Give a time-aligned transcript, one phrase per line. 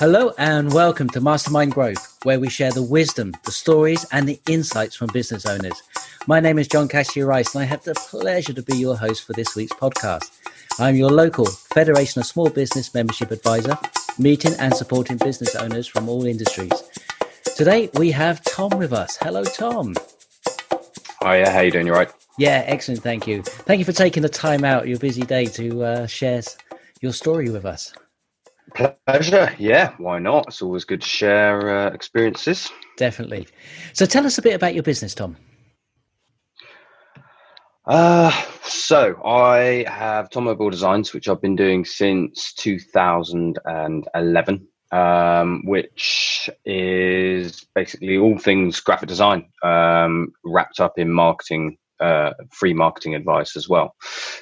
[0.00, 4.40] Hello and welcome to Mastermind Growth, where we share the wisdom, the stories, and the
[4.48, 5.82] insights from business owners.
[6.26, 9.34] My name is John Cassidy-Rice, and I have the pleasure to be your host for
[9.34, 10.30] this week's podcast.
[10.80, 13.76] I'm your local Federation of Small Business Membership Advisor,
[14.18, 16.72] meeting and supporting business owners from all industries.
[17.54, 19.18] Today we have Tom with us.
[19.20, 19.94] Hello, Tom.
[21.22, 21.86] Hiya, how you doing?
[21.86, 22.10] You right?
[22.38, 23.02] Yeah, excellent.
[23.02, 23.42] Thank you.
[23.42, 26.40] Thank you for taking the time out your busy day to uh, share
[27.02, 27.92] your story with us.
[28.74, 29.54] Pleasure.
[29.58, 30.46] Yeah, why not?
[30.48, 32.70] It's always good to share uh, experiences.
[32.96, 33.46] Definitely.
[33.92, 35.36] So tell us a bit about your business, Tom.
[37.86, 38.30] Uh,
[38.62, 47.66] so I have Tom Mobile Designs, which I've been doing since 2011, um, which is
[47.74, 53.68] basically all things graphic design um, wrapped up in marketing uh, free marketing advice as
[53.68, 53.94] well.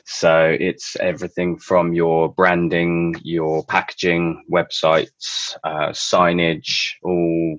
[0.04, 7.56] So it's everything from your branding, your packaging, websites, uh, signage, all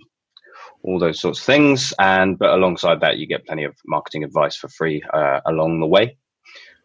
[0.81, 1.93] all those sorts of things.
[1.99, 5.87] And but alongside that, you get plenty of marketing advice for free uh, along the
[5.87, 6.17] way,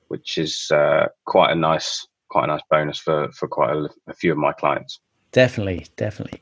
[0.09, 4.15] which is uh, quite a nice quite a nice bonus for for quite a, a
[4.15, 5.01] few of my clients.
[5.33, 6.41] Definitely, definitely.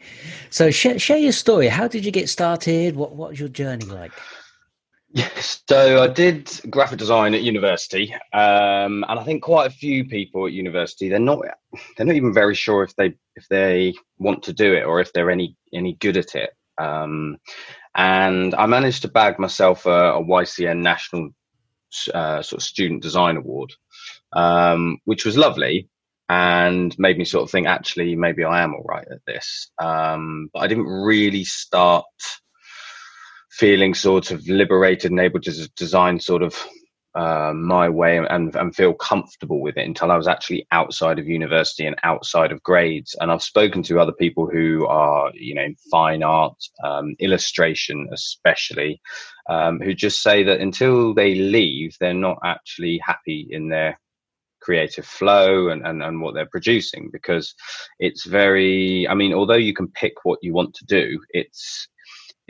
[0.50, 1.68] So share, share your story.
[1.68, 2.94] How did you get started?
[2.94, 4.12] What what was your journey like?
[5.14, 10.06] Yes, so I did graphic design at university, um, and I think quite a few
[10.06, 11.44] people at university they're not
[11.96, 15.12] they're not even very sure if they if they want to do it or if
[15.12, 16.50] they're any any good at it.
[16.78, 17.36] Um,
[17.94, 21.30] and I managed to bag myself a, a YCN national
[22.14, 23.74] uh, sort of student design award,
[24.32, 25.90] um, which was lovely
[26.30, 29.70] and made me sort of think actually maybe I am all right at this.
[29.78, 32.06] Um, but I didn't really start
[33.52, 36.56] feeling sort of liberated and able to design sort of
[37.14, 41.28] uh, my way and, and feel comfortable with it until I was actually outside of
[41.28, 43.14] university and outside of grades.
[43.20, 49.02] And I've spoken to other people who are, you know, fine art, um, illustration, especially,
[49.50, 54.00] um, who just say that until they leave, they're not actually happy in their
[54.62, 57.54] creative flow and, and, and what they're producing because
[57.98, 61.88] it's very, I mean, although you can pick what you want to do, it's,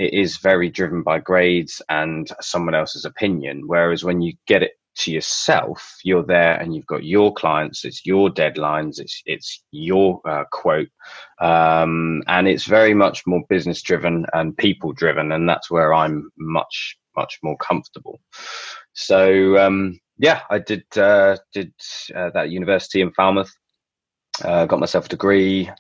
[0.03, 3.63] it is very driven by grades and someone else's opinion.
[3.67, 8.05] Whereas when you get it to yourself, you're there and you've got your clients, it's
[8.05, 10.89] your deadlines, it's it's your uh, quote,
[11.41, 16.31] um, and it's very much more business driven and people driven, and that's where I'm
[16.37, 18.21] much much more comfortable.
[18.95, 21.73] So um, yeah, I did uh, did
[22.15, 23.53] uh, that university in Falmouth
[24.43, 25.71] uh, got myself a degree,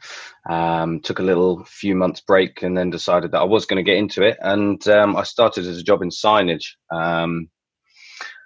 [0.48, 3.90] um, took a little few months break, and then decided that I was going to
[3.90, 4.36] get into it.
[4.40, 6.66] And um, I started as a job in signage.
[6.90, 7.48] Um,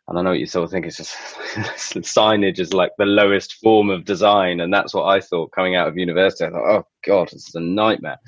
[0.08, 1.16] and I know what you sort of think it's just
[2.04, 5.88] signage is like the lowest form of design, and that's what I thought coming out
[5.88, 6.44] of university.
[6.44, 8.18] I thought, oh god, this is a nightmare.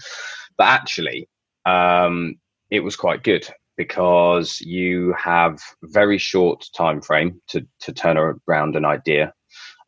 [0.56, 1.28] But actually,
[1.66, 2.34] um,
[2.70, 8.18] it was quite good because you have very short time frame to to turn
[8.48, 9.32] around an idea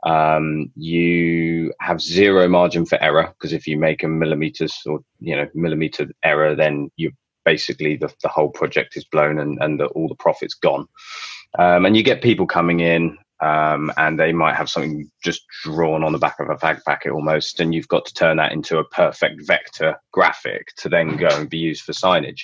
[0.05, 5.37] um, you have zero margin for error because if you make a millimeters or you
[5.37, 7.13] know millimeter error, then you
[7.45, 10.87] basically the, the whole project is blown and, and the, all the profits gone.
[11.59, 16.05] Um, and you get people coming in um, and they might have something just drawn
[16.05, 18.79] on the back of a fag packet almost, and you've got to turn that into
[18.79, 22.43] a perfect vector graphic to then go and be used for signage.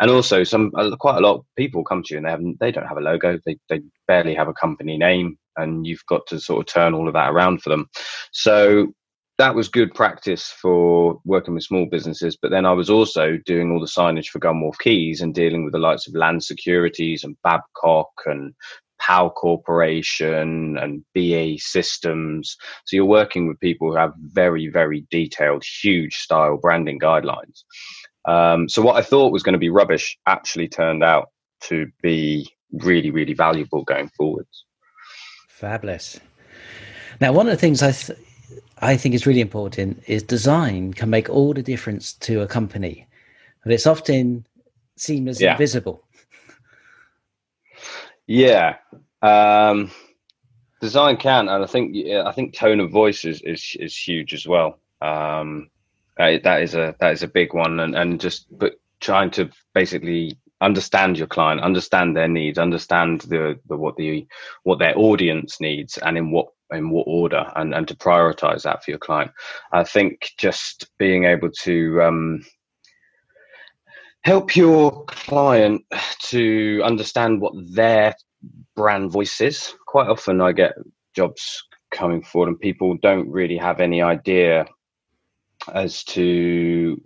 [0.00, 0.70] And also, some
[1.00, 3.02] quite a lot of people come to you and they have they don't have a
[3.02, 6.94] logo, they they barely have a company name, and you've got to sort of turn
[6.94, 7.88] all of that around for them.
[8.32, 8.92] So
[9.38, 12.36] that was good practice for working with small businesses.
[12.40, 15.72] But then I was also doing all the signage for Gunwharf Quays and dealing with
[15.72, 18.52] the likes of Land Securities and Babcock and
[18.98, 22.56] PAL Corporation and BAE Systems.
[22.84, 27.62] So you're working with people who have very, very detailed, huge style branding guidelines.
[28.24, 31.28] Um, so what I thought was going to be rubbish actually turned out
[31.62, 34.64] to be really, really valuable going forwards.
[35.58, 36.20] Fabulous.
[37.20, 38.16] Now, one of the things I th-
[38.78, 43.08] I think is really important is design can make all the difference to a company,
[43.64, 44.46] but it's often
[44.94, 45.52] seen as yeah.
[45.52, 46.04] invisible.
[48.28, 48.76] Yeah,
[49.20, 49.90] um,
[50.80, 54.46] design can, and I think I think tone of voice is is, is huge as
[54.46, 54.78] well.
[55.02, 55.70] Um,
[56.18, 60.38] that is a that is a big one, and and just but trying to basically
[60.60, 64.26] understand your client, understand their needs, understand the, the what the
[64.64, 68.84] what their audience needs, and in what in what order, and and to prioritize that
[68.84, 69.30] for your client.
[69.72, 72.44] I think just being able to um,
[74.22, 75.84] help your client
[76.24, 78.14] to understand what their
[78.74, 79.74] brand voice is.
[79.86, 80.74] Quite often, I get
[81.14, 84.66] jobs coming forward, and people don't really have any idea
[85.72, 87.00] as to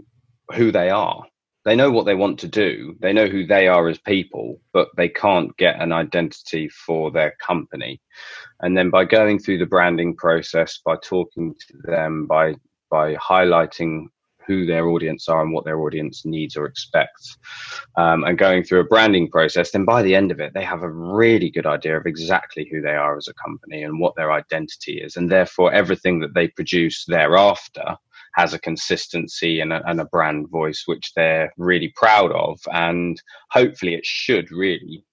[0.55, 1.25] who they are.
[1.65, 2.97] They know what they want to do.
[3.01, 7.35] They know who they are as people, but they can't get an identity for their
[7.45, 8.01] company.
[8.61, 12.55] And then by going through the branding process, by talking to them, by
[12.91, 14.07] by highlighting
[14.47, 17.39] who their audience are and what their audience needs or expects,
[17.97, 20.83] um, and going through a branding process, then by the end of it, they have
[20.83, 24.33] a really good idea of exactly who they are as a company and what their
[24.33, 25.17] identity is.
[25.17, 27.97] And therefore, everything that they produce thereafter
[28.35, 32.61] has a consistency and a, and a brand voice, which they're really proud of.
[32.73, 33.21] And
[33.51, 35.05] hopefully, it should really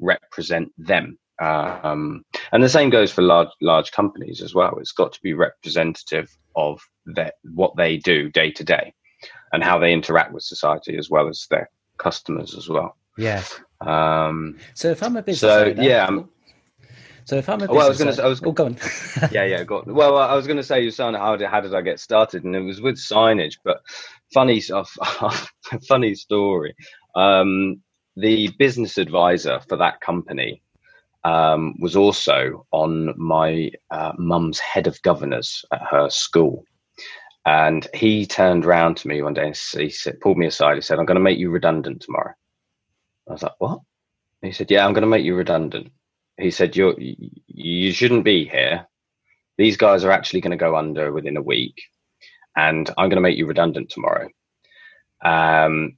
[0.00, 4.78] represent them um, and the same goes for large large companies as well.
[4.78, 8.94] It's got to be representative of their, what they do day to day,
[9.52, 11.68] and how they interact with society as well as their
[11.98, 12.96] customers as well.
[13.18, 13.60] Yes.
[13.80, 16.06] Um, so if I'm a business so owner, yeah.
[16.06, 16.28] I'm,
[17.24, 18.22] so if I'm a well, I was going to.
[18.22, 18.42] I was.
[18.44, 18.76] Oh, go on.
[19.30, 19.64] yeah, yeah.
[19.64, 19.94] Go on.
[19.94, 22.44] Well, I was going to say, son, how did how did I get started?
[22.44, 23.82] And it was with signage, but
[24.32, 24.96] funny stuff.
[25.88, 26.74] funny story.
[27.14, 27.82] Um,
[28.16, 30.62] the business advisor for that company
[31.24, 36.64] um, was also on my uh, mum's head of governors at her school.
[37.44, 40.76] And he turned round to me one day and he said, pulled me aside.
[40.76, 42.34] He said, I'm going to make you redundant tomorrow.
[43.28, 43.80] I was like, what?
[44.42, 45.92] he said, yeah, I'm going to make you redundant.
[46.42, 48.86] He said, You're, you shouldn't be here.
[49.58, 51.80] These guys are actually going to go under within a week.
[52.56, 54.28] And I'm going to make you redundant tomorrow.
[55.24, 55.96] Um,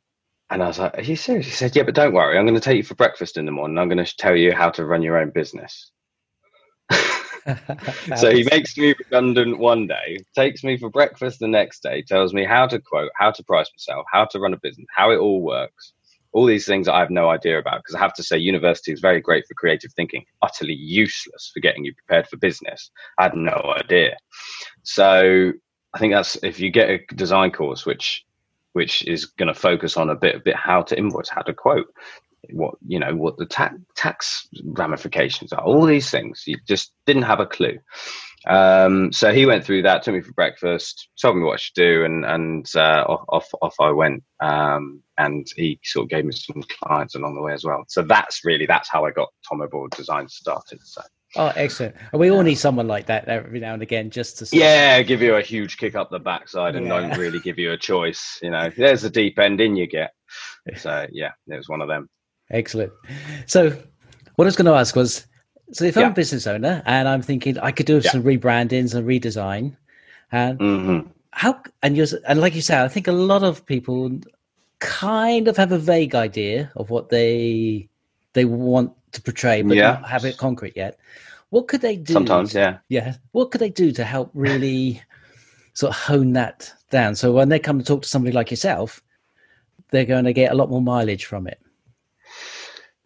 [0.51, 1.47] and I was like, Are you serious?
[1.47, 2.39] He said, Yeah, but don't worry.
[2.39, 3.79] I'm going to take you for breakfast in the morning.
[3.79, 5.91] I'm going to tell you how to run your own business.
[8.17, 12.33] so he makes me redundant one day, takes me for breakfast the next day, tells
[12.33, 15.19] me how to quote, how to price myself, how to run a business, how it
[15.19, 15.93] all works.
[16.35, 19.01] All these things I have no idea about because I have to say, university is
[19.01, 22.91] very great for creative thinking, utterly useless for getting you prepared for business.
[23.19, 24.17] I had no idea.
[24.83, 25.53] So
[25.95, 28.25] I think that's if you get a design course, which
[28.73, 31.55] which is going to focus on a bit, a bit how to invoice, how to
[31.55, 31.87] quote,
[32.51, 36.43] what you know, what the tax tax ramifications are, all these things.
[36.47, 37.79] You just didn't have a clue.
[38.47, 41.75] Um, so he went through that, took me for breakfast, told me what I should
[41.75, 44.25] do, and and uh, off off I went.
[44.41, 47.85] Um, and he sort of gave me some clients along the way as well.
[47.89, 50.81] So that's really that's how I got Tomo Board Design started.
[50.83, 51.03] So.
[51.37, 51.97] Oh, excellent!
[52.13, 55.21] And we all need someone like that every now and again, just to yeah, give
[55.21, 57.01] you a huge kick up the backside and yeah.
[57.01, 58.39] don't really give you a choice.
[58.41, 60.13] You know, there's the deep end in you get.
[60.77, 62.09] So yeah, it was one of them.
[62.51, 62.93] Excellent.
[63.47, 63.71] So,
[64.37, 65.27] what I was going to ask was,
[65.73, 68.11] so if I'm a business owner and I'm thinking I could do yeah.
[68.11, 69.77] some rebrandings and redesign,
[70.33, 71.09] and mm-hmm.
[71.33, 74.11] how and you and like you said, I think a lot of people
[74.85, 77.89] kind of have a vague idea of what they
[78.35, 79.93] they want to portray, but yeah.
[79.93, 80.99] not have it concrete yet.
[81.51, 82.13] What could they do?
[82.13, 83.15] Sometimes, to, yeah, yeah.
[83.33, 85.01] What could they do to help really
[85.73, 87.15] sort of hone that down?
[87.15, 89.03] So when they come to talk to somebody like yourself,
[89.91, 91.61] they're going to get a lot more mileage from it.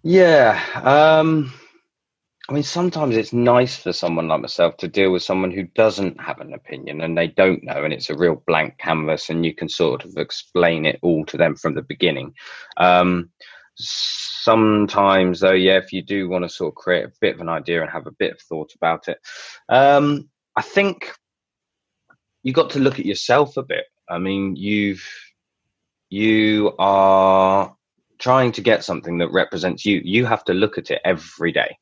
[0.02, 0.60] Yeah.
[0.82, 1.52] Um,
[2.48, 6.18] I mean, sometimes it's nice for someone like myself to deal with someone who doesn't
[6.20, 9.54] have an opinion and they don't know, and it's a real blank canvas, and you
[9.54, 12.34] can sort of explain it all to them from the beginning.
[12.76, 13.30] Um,
[13.80, 17.48] sometimes though yeah if you do want to sort of create a bit of an
[17.48, 19.18] idea and have a bit of thought about it
[19.68, 21.12] um, i think
[22.42, 23.84] you got to look at yourself a bit.
[24.08, 25.06] I mean you've
[26.08, 27.74] you are
[28.18, 30.00] trying to get something that represents you.
[30.02, 31.76] You have to look at it every day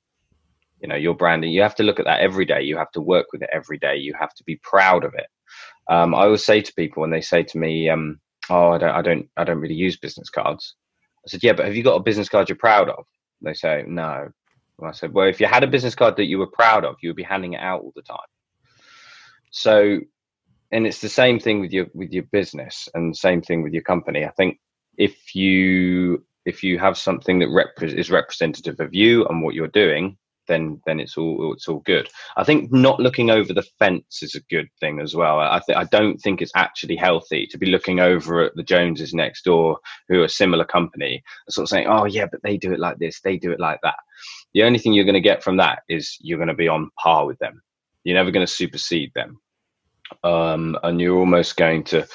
[0.80, 3.00] you know your branding you have to look at that every day you have to
[3.00, 5.26] work with it every day you have to be proud of it
[5.90, 8.94] um, i always say to people when they say to me um, oh i don't
[8.94, 10.66] i don't i don't really use business cards
[11.26, 13.04] I said, yeah, but have you got a business card you're proud of?
[13.42, 14.28] They say, no.
[14.78, 16.96] And I said, well, if you had a business card that you were proud of,
[17.02, 18.18] you would be handing it out all the time.
[19.52, 20.00] So,
[20.72, 23.82] and it's the same thing with your with your business, and same thing with your
[23.82, 24.24] company.
[24.24, 24.58] I think
[24.98, 29.68] if you if you have something that rep- is representative of you and what you're
[29.68, 32.08] doing, then then it's all it's all good.
[32.36, 35.40] I think not looking over the fence is a good thing as well.
[35.40, 39.14] I th- I don't think it's actually healthy to be looking over at the Joneses
[39.14, 42.72] next door who are a similar company sort of saying, "Oh yeah, but they do
[42.72, 43.96] it like this, they do it like that."
[44.54, 46.90] The only thing you're going to get from that is you're going to be on
[46.98, 47.62] par with them.
[48.04, 49.40] You're never going to supersede them,
[50.24, 52.06] um, and you're almost going to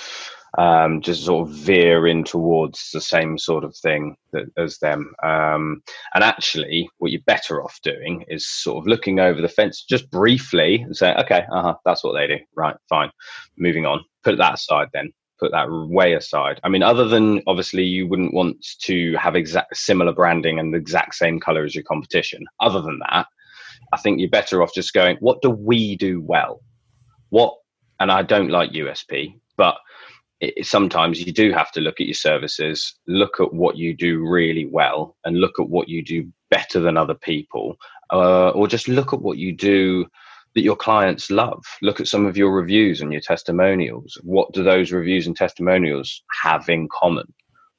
[0.57, 5.13] um, just sort of veer in towards the same sort of thing that, as them.
[5.23, 5.81] Um,
[6.13, 10.09] and actually, what you're better off doing is sort of looking over the fence just
[10.11, 12.37] briefly and say, okay, uh-huh, that's what they do.
[12.55, 13.11] Right, fine.
[13.57, 14.03] Moving on.
[14.23, 15.11] Put that aside then.
[15.39, 16.59] Put that way aside.
[16.63, 20.77] I mean, other than obviously you wouldn't want to have exact similar branding and the
[20.77, 22.43] exact same color as your competition.
[22.59, 23.25] Other than that,
[23.93, 26.61] I think you're better off just going, what do we do well?
[27.29, 27.55] What
[27.99, 29.77] and I don't like USP but
[30.41, 34.27] it, sometimes you do have to look at your services, look at what you do
[34.27, 37.77] really well, and look at what you do better than other people,
[38.11, 40.05] uh, or just look at what you do
[40.55, 41.63] that your clients love.
[41.81, 44.17] Look at some of your reviews and your testimonials.
[44.23, 47.31] What do those reviews and testimonials have in common?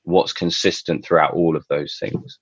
[0.04, 2.38] What's consistent throughout all of those things?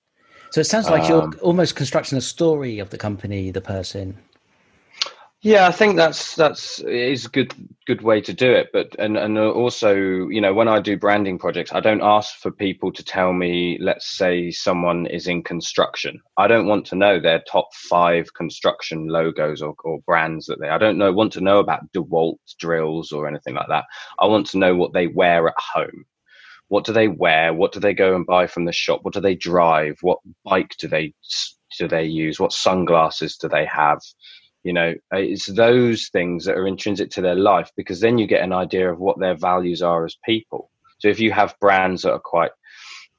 [0.50, 4.18] So it sounds like um, you're almost constructing a story of the company, the person.
[5.42, 7.54] Yeah, I think that's that's is a good
[7.86, 8.68] good way to do it.
[8.74, 12.50] But and and also, you know, when I do branding projects, I don't ask for
[12.50, 13.78] people to tell me.
[13.80, 16.20] Let's say someone is in construction.
[16.36, 20.68] I don't want to know their top five construction logos or, or brands that they.
[20.68, 23.84] I don't know want to know about Dewalt drills or anything like that.
[24.18, 26.04] I want to know what they wear at home.
[26.68, 27.54] What do they wear?
[27.54, 29.00] What do they go and buy from the shop?
[29.04, 29.96] What do they drive?
[30.02, 31.14] What bike do they
[31.78, 32.40] do they use?
[32.40, 34.00] What sunglasses do they have?
[34.62, 38.26] You know uh, it's those things that are intrinsic to their life because then you
[38.26, 40.70] get an idea of what their values are as people.
[40.98, 42.50] So if you have brands that are quite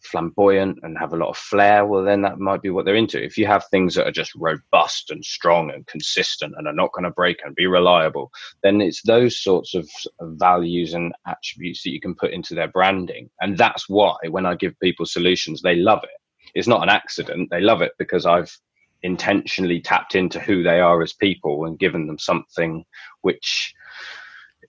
[0.03, 3.24] flamboyant and have a lot of flair well then that might be what they're into.
[3.24, 6.91] If you have things that are just robust and strong and consistent and are not
[6.91, 8.31] going to break and be reliable
[8.63, 9.88] then it's those sorts of
[10.21, 13.29] values and attributes that you can put into their branding.
[13.41, 16.10] And that's why when i give people solutions they love it.
[16.53, 17.50] It's not an accident.
[17.50, 18.55] They love it because i've
[19.03, 22.86] intentionally tapped into who they are as people and given them something
[23.22, 23.74] which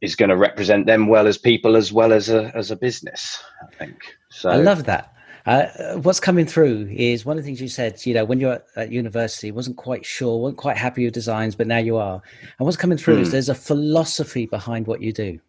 [0.00, 3.42] is going to represent them well as people as well as a as a business
[3.62, 3.96] i think.
[4.30, 5.08] So i love that.
[5.44, 8.62] Uh, what's coming through is one of the things you said you know when you're
[8.76, 12.22] at university wasn't quite sure weren't quite happy with designs but now you are.
[12.58, 13.20] And what's coming through mm.
[13.22, 13.32] is hmm.
[13.32, 15.40] there's a philosophy behind what you do.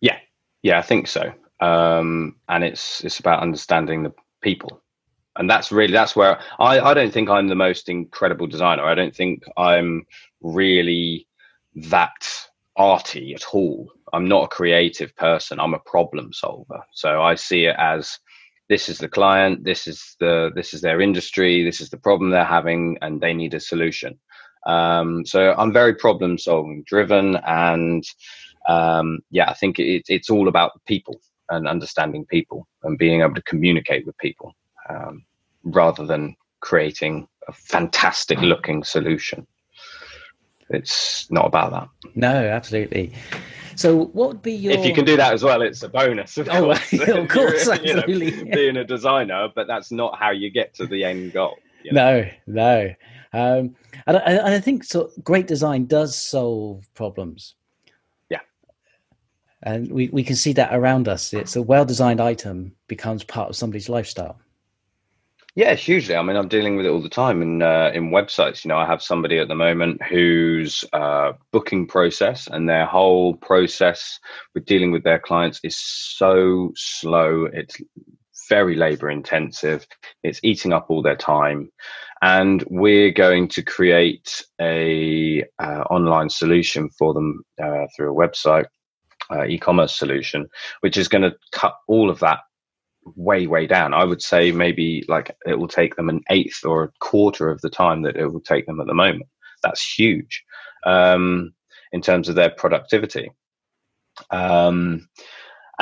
[0.00, 0.18] Yeah.
[0.62, 1.32] Yeah i think so.
[1.60, 4.82] Um, and it's it's about understanding the people
[5.36, 8.84] and that's really that's where I, I don't think I'm the most incredible designer.
[8.84, 10.06] I don't think I'm
[10.40, 11.26] really
[11.74, 12.28] that
[12.76, 13.90] arty at all.
[14.12, 15.58] I'm not a creative person.
[15.58, 16.80] I'm a problem solver.
[16.92, 18.18] So I see it as
[18.68, 22.30] this is the client, this is the this is their industry, this is the problem
[22.30, 24.18] they're having, and they need a solution.
[24.66, 28.04] Um, so I'm very problem solving driven, and
[28.68, 33.34] um, yeah, I think it, it's all about people and understanding people and being able
[33.34, 34.54] to communicate with people
[34.88, 35.24] um,
[35.64, 39.46] rather than creating a fantastic looking solution.
[40.70, 41.88] It's not about that.
[42.14, 43.12] No, absolutely.
[43.76, 44.72] So, what would be your?
[44.72, 46.36] If you can do that as well, it's a bonus.
[46.38, 48.34] Of oh, course, of course absolutely.
[48.34, 51.56] You know, being a designer, but that's not how you get to the end goal.
[51.82, 52.28] You know?
[52.46, 52.94] No, no.
[53.34, 53.74] Um,
[54.06, 55.10] and, I, and I think so.
[55.24, 57.54] Great design does solve problems.
[58.28, 58.40] Yeah,
[59.62, 61.32] and we we can see that around us.
[61.32, 64.38] It's a well designed item becomes part of somebody's lifestyle.
[65.54, 66.16] Yeah, hugely.
[66.16, 68.64] I mean, I'm dealing with it all the time in uh, in websites.
[68.64, 73.34] You know, I have somebody at the moment whose uh, booking process and their whole
[73.36, 74.18] process
[74.54, 77.44] with dealing with their clients is so slow.
[77.52, 77.76] It's
[78.48, 79.86] very labor intensive.
[80.22, 81.70] It's eating up all their time,
[82.22, 88.64] and we're going to create a uh, online solution for them uh, through a website.
[89.30, 90.46] Uh, e-commerce solution,
[90.80, 92.40] which is going to cut all of that
[93.04, 93.94] way way down.
[93.94, 97.60] I would say maybe like it will take them an eighth or a quarter of
[97.60, 99.26] the time that it will take them at the moment.
[99.62, 100.44] That's huge
[100.84, 101.52] um,
[101.92, 103.30] in terms of their productivity.
[104.30, 105.08] Um,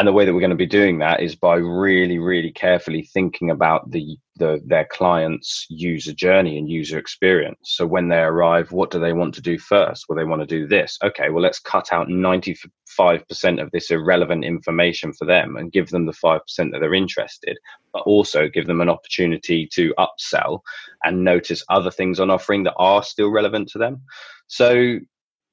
[0.01, 3.03] and the way that we're going to be doing that is by really really carefully
[3.13, 7.59] thinking about the, the their clients user journey and user experience.
[7.65, 10.07] So when they arrive what do they want to do first?
[10.09, 10.97] Well they want to do this.
[11.05, 12.71] Okay well let's cut out 95%
[13.63, 17.59] of this irrelevant information for them and give them the 5% that they're interested
[17.93, 20.61] but also give them an opportunity to upsell
[21.05, 24.01] and notice other things on offering that are still relevant to them.
[24.47, 24.99] So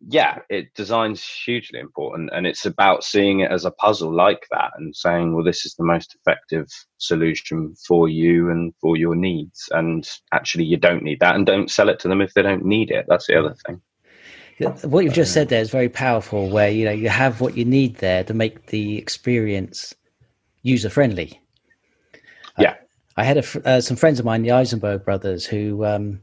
[0.06, 4.72] yeah, it design's hugely important, and it's about seeing it as a puzzle like that,
[4.78, 9.68] and saying, well, this is the most effective solution for you and for your needs.
[9.72, 12.66] And actually, you don't need that, and don't sell it to them if they don't
[12.66, 13.06] need it.
[13.08, 13.82] That's the other thing.
[14.84, 16.50] What you've just said there is very powerful.
[16.50, 19.96] Where you know you have what you need there to make the experience
[20.62, 21.40] user friendly.
[22.60, 22.76] Yeah,
[23.16, 26.22] I, I had a, uh, some friends of mine, the Eisenberg brothers, who um,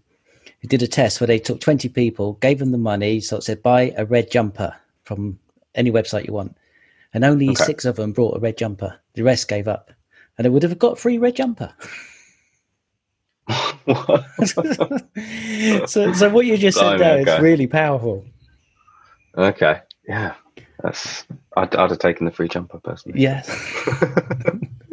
[0.65, 3.43] who did a test where they took 20 people, gave them the money, so it
[3.43, 5.39] said, buy a red jumper from
[5.75, 6.57] any website you want.
[7.13, 7.65] And only okay.
[7.65, 8.99] six of them brought a red jumper.
[9.13, 9.91] The rest gave up.
[10.39, 11.71] And they would have got a free red jumper.
[15.87, 17.35] so, so what you just said there okay.
[17.35, 18.25] is really powerful.
[19.37, 19.83] Okay.
[20.09, 20.33] Yeah.
[20.83, 21.27] That's
[21.59, 23.21] I'd, I'd have taken the free jumper personally.
[23.21, 23.49] Yes.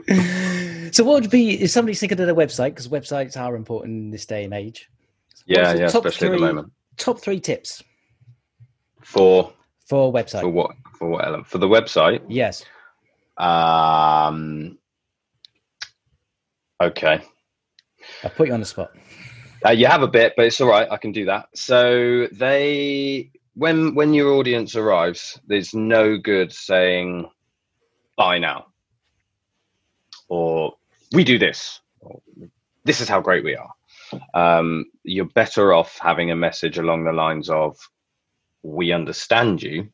[0.91, 4.11] so what would be if somebody's thinking of their website because websites are important in
[4.11, 4.89] this day and age
[5.45, 6.71] yeah, yeah, especially three, at the moment.
[6.97, 7.83] Top three tips
[9.01, 9.53] for
[9.85, 10.41] for website.
[10.41, 10.75] For what?
[10.97, 11.47] For what element?
[11.47, 12.21] For the website?
[12.29, 12.63] Yes.
[13.37, 14.77] Um,
[16.81, 17.21] okay.
[18.23, 18.91] I put you on the spot.
[19.65, 20.87] Uh, you have a bit, but it's all right.
[20.89, 21.47] I can do that.
[21.53, 27.29] So they, when when your audience arrives, there's no good saying,
[28.17, 28.67] "Buy now,"
[30.29, 30.73] or
[31.11, 32.21] "We do this," or
[32.85, 33.71] "This is how great we are."
[34.33, 37.77] Um, you're better off having a message along the lines of,
[38.63, 39.91] "We understand you,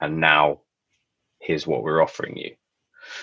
[0.00, 0.60] and now
[1.38, 2.56] here's what we're offering you."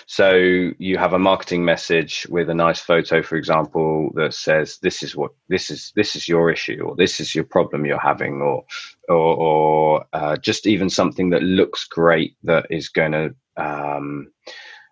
[0.06, 0.34] So
[0.78, 5.16] you have a marketing message with a nice photo, for example, that says this is
[5.16, 8.64] what this is this is your issue or this is your problem you're having, or
[9.08, 14.30] or, or uh, just even something that looks great that is going to um,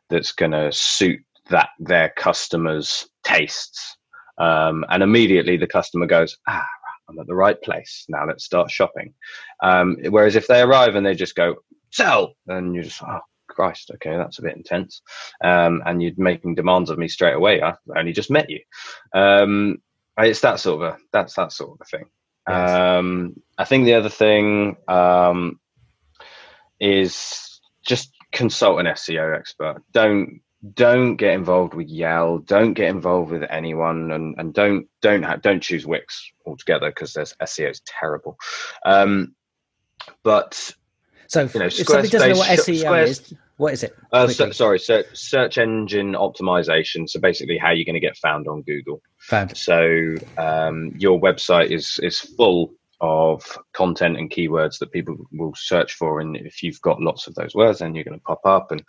[0.08, 1.20] that's going to suit
[1.50, 3.96] that their customers' tastes.
[4.38, 6.66] Um, and immediately the customer goes, ah,
[7.08, 8.04] I'm at the right place.
[8.08, 9.14] Now let's start shopping.
[9.62, 11.56] Um, whereas if they arrive and they just go,
[11.90, 15.02] sell, then you just, oh, Christ, okay, that's a bit intense.
[15.42, 17.62] Um, and you're making demands of me straight away.
[17.62, 18.60] I only just met you.
[19.14, 19.78] Um,
[20.18, 22.06] it's that sort of a that's that sort of a thing.
[22.48, 22.70] Yes.
[22.70, 25.60] Um, I think the other thing um,
[26.80, 29.82] is just consult an SEO expert.
[29.92, 30.40] Don't
[30.74, 32.38] don't get involved with Yell.
[32.38, 37.12] Don't get involved with anyone, and, and don't don't ha- don't choose Wix altogether because
[37.12, 38.36] there's SEO is terrible.
[38.84, 39.34] Um,
[40.22, 40.74] but
[41.28, 43.96] so you know, if somebody doesn't know what SEO Square's, is, what is it?
[44.12, 47.08] Uh, so, sorry, so search engine optimization.
[47.08, 49.00] So basically, how you're going to get found on Google.
[49.18, 49.56] Found.
[49.56, 55.94] So um, your website is is full of content and keywords that people will search
[55.94, 58.70] for, and if you've got lots of those words, then you're going to pop up
[58.72, 58.82] and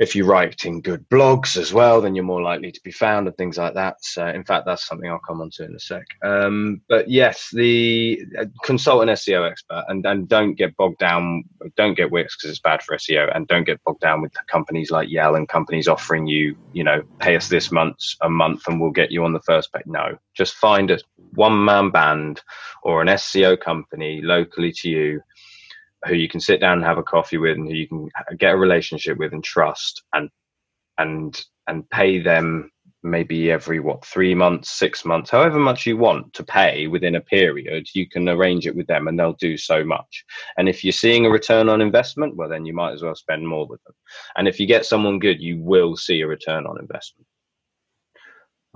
[0.00, 3.28] if you write in good blogs as well, then you're more likely to be found
[3.28, 3.96] and things like that.
[4.00, 6.06] So, in fact, that's something I'll come on to in a sec.
[6.24, 11.44] Um, but yes, the uh, consult an SEO expert and, and don't get bogged down.
[11.76, 14.90] Don't get Wix because it's bad for SEO, and don't get bogged down with companies
[14.90, 18.80] like Yell and companies offering you, you know, pay us this month a month and
[18.80, 19.84] we'll get you on the first page.
[19.84, 20.98] No, just find a
[21.34, 22.40] one man band
[22.82, 25.20] or an SEO company locally to you
[26.06, 28.08] who you can sit down and have a coffee with and who you can
[28.38, 30.30] get a relationship with and trust and
[30.98, 32.70] and and pay them
[33.02, 37.20] maybe every what three months six months however much you want to pay within a
[37.20, 40.24] period you can arrange it with them and they'll do so much.
[40.58, 43.46] And if you're seeing a return on investment well then you might as well spend
[43.46, 43.94] more with them.
[44.36, 47.26] And if you get someone good you will see a return on investment.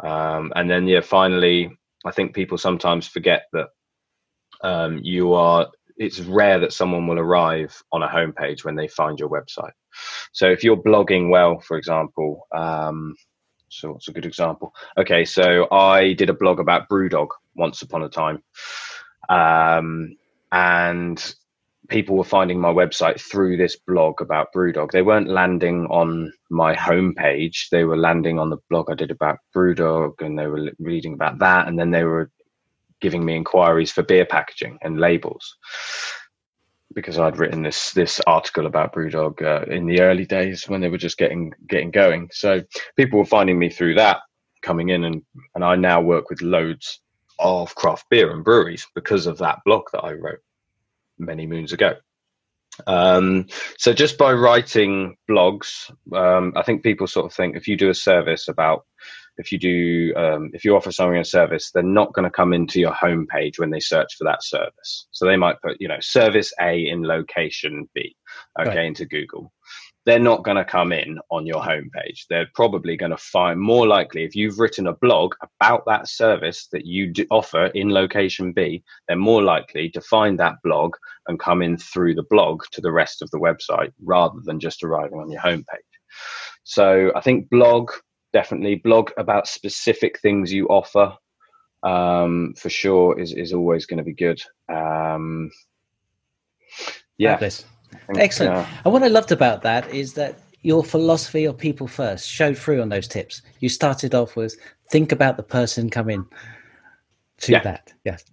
[0.02, 1.70] Um, and then yeah finally
[2.04, 3.68] i think people sometimes forget that
[4.62, 9.18] um, you are it's rare that someone will arrive on a homepage when they find
[9.18, 9.72] your website.
[10.32, 13.14] So if you're blogging well, for example, um,
[13.68, 14.72] so what's a good example?
[14.98, 18.42] Okay, so I did a blog about BrewDog once upon a time,
[19.28, 20.16] um,
[20.52, 21.34] and
[21.88, 24.90] people were finding my website through this blog about BrewDog.
[24.90, 29.38] They weren't landing on my homepage; they were landing on the blog I did about
[29.54, 32.30] BrewDog, and they were reading about that, and then they were
[33.00, 35.56] giving me inquiries for beer packaging and labels
[36.94, 40.88] because I'd written this this article about BrewDog uh, in the early days when they
[40.88, 42.30] were just getting getting going.
[42.32, 42.62] So
[42.96, 44.20] people were finding me through that,
[44.62, 45.22] coming in, and
[45.54, 47.00] and I now work with loads
[47.38, 50.40] of craft beer and breweries because of that blog that I wrote
[51.18, 51.94] many moons ago.
[52.86, 53.46] Um,
[53.78, 57.90] so just by writing blogs, um, I think people sort of think if you do
[57.90, 58.84] a service about
[59.36, 62.52] if you do um, if you offer something a service they're not going to come
[62.52, 65.06] into your homepage when they search for that service.
[65.10, 68.16] So they might put you know service a in location b
[68.60, 68.86] okay right.
[68.86, 69.52] into google.
[70.06, 72.26] They're not going to come in on your homepage.
[72.28, 76.68] They're probably going to find more likely if you've written a blog about that service
[76.72, 80.94] that you offer in location b they're more likely to find that blog
[81.28, 84.82] and come in through the blog to the rest of the website rather than just
[84.82, 85.64] arriving on your homepage.
[86.64, 87.90] So i think blog
[88.34, 91.16] definitely blog about specific things you offer
[91.84, 94.42] um, for sure is is always going to be good.
[94.68, 95.50] Um,
[97.16, 97.64] yeah, think,
[98.16, 98.56] excellent.
[98.56, 102.58] Uh, and what I loved about that is that your philosophy of people first showed
[102.58, 103.42] through on those tips.
[103.60, 104.56] You started off with
[104.90, 106.26] think about the person coming
[107.38, 107.62] to yeah.
[107.62, 107.92] that.
[108.04, 108.24] Yes.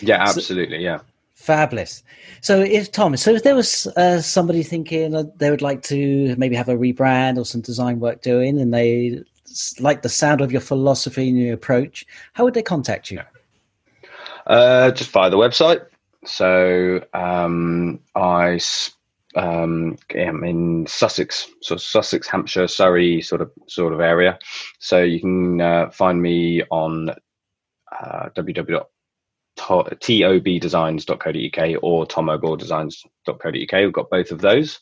[0.00, 0.78] Yeah, absolutely.
[0.78, 0.98] So, yeah.
[1.34, 2.02] Fabulous.
[2.40, 6.56] So, if Tom, so if there was uh, somebody thinking they would like to maybe
[6.56, 9.22] have a rebrand or some design work doing, and they
[9.80, 13.20] like the sound of your philosophy and your approach, how would they contact you?
[14.46, 15.86] Uh, just via the website.
[16.24, 18.58] So um, I
[19.36, 24.38] um, am in Sussex, so Sussex, Hampshire, Surrey, sort of sort of area.
[24.78, 27.10] So you can uh, find me on
[28.00, 28.28] uh,
[29.58, 33.72] tobdesigns.co.uk or tomoboredesigns.co.uk.
[33.72, 34.78] We've got both of those.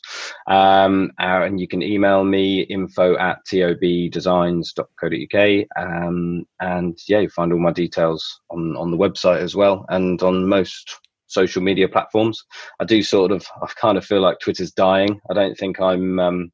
[0.47, 5.65] Um, uh, and you can email me info at tobdesigns.co.uk.
[5.77, 10.21] Um, and yeah, you find all my details on, on the website as well and
[10.21, 12.45] on most social media platforms.
[12.79, 15.19] I do sort of, I kind of feel like Twitter's dying.
[15.29, 16.51] I don't think I'm, um,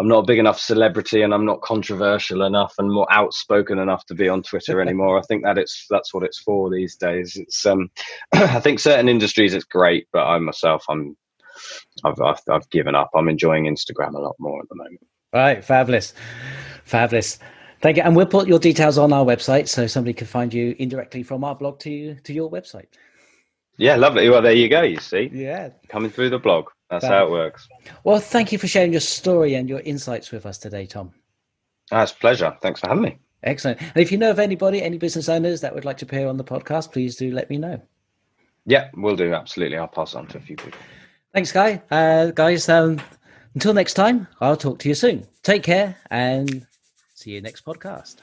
[0.00, 4.06] I'm not a big enough celebrity and I'm not controversial enough and more outspoken enough
[4.06, 5.18] to be on Twitter anymore.
[5.18, 7.36] I think that it's that's what it's for these days.
[7.36, 7.90] It's um,
[8.32, 11.16] I think certain industries it's great, but I myself I'm
[12.02, 13.10] I've, I've I've given up.
[13.14, 15.06] I'm enjoying Instagram a lot more at the moment.
[15.34, 16.14] Right, fabulous,
[16.84, 17.38] fabulous.
[17.82, 20.74] Thank you, and we'll put your details on our website so somebody can find you
[20.78, 22.86] indirectly from our blog to to your website.
[23.76, 24.30] Yeah, lovely.
[24.30, 24.80] Well, there you go.
[24.80, 26.70] You see, yeah, coming through the blog.
[26.90, 27.68] That's how it works.
[28.02, 31.12] Well, thank you for sharing your story and your insights with us today, Tom.
[31.90, 32.56] That's a pleasure.
[32.60, 33.18] Thanks for having me.
[33.42, 33.80] Excellent.
[33.80, 36.36] And if you know of anybody, any business owners that would like to appear on
[36.36, 37.80] the podcast, please do let me know.
[38.66, 39.32] Yeah, we'll do.
[39.32, 39.78] Absolutely.
[39.78, 40.78] I'll pass on to a few people.
[41.32, 41.80] Thanks, Guy.
[41.90, 43.00] Uh, guys, um,
[43.54, 45.26] until next time, I'll talk to you soon.
[45.42, 46.66] Take care and
[47.14, 48.16] see you next podcast.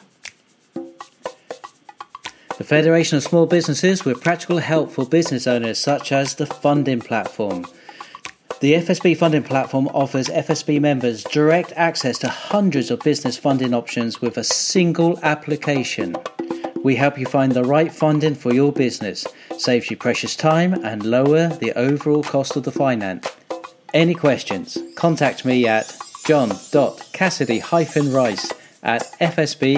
[2.57, 6.99] The Federation of Small Businesses with practical help for business owners, such as the funding
[6.99, 7.65] platform.
[8.59, 14.19] The FSB funding platform offers FSB members direct access to hundreds of business funding options
[14.19, 16.15] with a single application.
[16.83, 19.27] We help you find the right funding for your business,
[19.59, 23.27] saves you precious time, and lower the overall cost of the finance.
[23.93, 24.75] Any questions?
[24.95, 29.77] Contact me at john.cassidy-rice at fsb.org.uk.